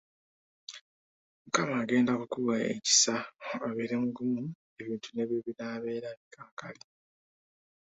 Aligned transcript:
Mukama 1.43 1.73
agenda 1.83 2.11
kukuwa 2.19 2.55
ekisa 2.71 3.15
obeere 3.65 3.95
mugumu 4.03 4.43
ebintu 4.81 5.09
ne 5.11 5.23
bwe 5.27 5.43
binaabeera 5.45 6.09
bikakali. 6.19 6.83